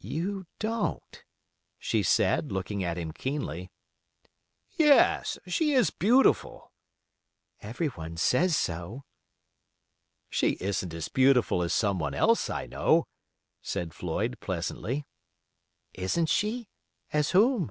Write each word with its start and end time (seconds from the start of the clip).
"You 0.00 0.44
don't," 0.58 1.22
she 1.78 2.02
said, 2.02 2.50
looking 2.50 2.82
at 2.82 2.98
him 2.98 3.12
keenly. 3.12 3.70
"Yes, 4.72 5.38
she 5.46 5.72
is 5.72 5.90
beautiful." 5.90 6.72
"Everyone 7.62 8.16
says 8.16 8.56
so." 8.56 9.04
"She 10.30 10.56
isn't 10.58 10.92
as 10.92 11.06
beautiful 11.08 11.62
as 11.62 11.72
someone 11.72 12.12
else 12.14 12.50
I 12.50 12.66
know," 12.66 13.06
said 13.62 13.94
Floyd, 13.94 14.40
pleasantly. 14.40 15.06
"Isn't 15.94 16.28
she? 16.28 16.66
As 17.12 17.30
whom?" 17.30 17.70